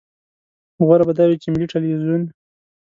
غوره 0.85 1.03
به 1.07 1.13
دا 1.17 1.23
وي 1.27 1.37
چې 1.41 1.47
ملي 1.53 1.67
ټلویزیون. 1.71 2.23